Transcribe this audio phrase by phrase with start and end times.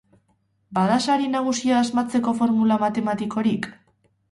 [0.77, 3.71] Bada sari nagusia asmatzeko formula matematikorik?